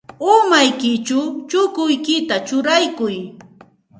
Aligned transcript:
Umaykićhaw 0.33 1.25
chukuykita 1.49 2.35
churaykuy. 2.47 3.15